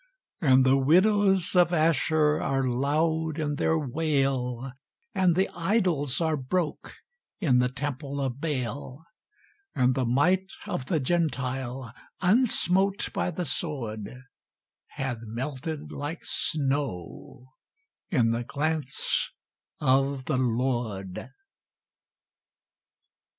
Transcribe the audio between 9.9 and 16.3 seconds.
the might of the Gentile, unsmote by the sword, Hath melted like